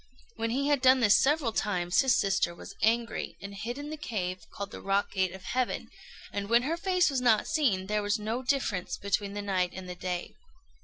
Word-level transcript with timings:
When 0.35 0.49
he 0.49 0.67
had 0.67 0.81
done 0.81 0.99
this 1.01 1.15
several 1.21 1.51
times, 1.53 2.01
his 2.01 2.19
sister 2.19 2.55
was 2.55 2.73
angry, 2.81 3.37
and 3.39 3.53
hid 3.53 3.77
in 3.77 3.91
the 3.91 3.97
cave 3.97 4.39
called 4.49 4.71
the 4.71 4.81
Rock 4.81 5.11
Gate 5.11 5.31
of 5.31 5.43
Heaven; 5.43 5.89
and 6.33 6.49
when 6.49 6.63
her 6.63 6.75
face 6.75 7.11
was 7.11 7.21
not 7.21 7.45
seen, 7.45 7.85
there 7.85 8.01
was 8.01 8.17
no 8.17 8.41
difference 8.41 8.97
between 8.97 9.35
the 9.35 9.43
night 9.43 9.73
and 9.75 9.87
the 9.87 9.93
day. 9.93 10.33